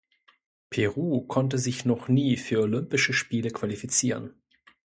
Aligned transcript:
Peru 0.71 1.27
konnte 1.27 1.59
sich 1.59 1.85
noch 1.85 2.07
nie 2.07 2.35
für 2.35 2.61
Olympische 2.61 3.13
Spiele 3.13 3.51
qualifizieren. 3.51 4.33